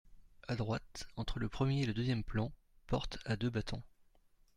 À 0.47 0.55
droite, 0.55 1.07
entre 1.15 1.37
le 1.37 1.47
premier 1.47 1.81
et 1.81 1.85
le 1.85 1.93
deuxième 1.93 2.23
plan, 2.23 2.51
porte 2.87 3.19
à 3.23 3.35
deux 3.35 3.51
battants. 3.51 3.83